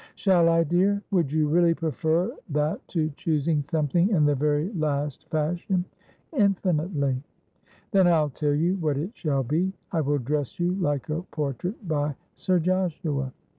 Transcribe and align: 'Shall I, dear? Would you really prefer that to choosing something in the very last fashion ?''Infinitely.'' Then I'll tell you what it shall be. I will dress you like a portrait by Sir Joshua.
'Shall 0.15 0.49
I, 0.49 0.63
dear? 0.63 1.03
Would 1.11 1.31
you 1.31 1.47
really 1.47 1.75
prefer 1.75 2.35
that 2.49 2.87
to 2.87 3.11
choosing 3.17 3.61
something 3.69 4.09
in 4.09 4.25
the 4.25 4.33
very 4.33 4.73
last 4.73 5.29
fashion 5.29 5.85
?''Infinitely.'' 6.35 7.21
Then 7.91 8.07
I'll 8.07 8.31
tell 8.31 8.55
you 8.55 8.77
what 8.77 8.97
it 8.97 9.11
shall 9.15 9.43
be. 9.43 9.73
I 9.91 10.01
will 10.01 10.17
dress 10.17 10.59
you 10.59 10.73
like 10.73 11.09
a 11.11 11.21
portrait 11.29 11.87
by 11.87 12.15
Sir 12.35 12.57
Joshua. 12.57 13.31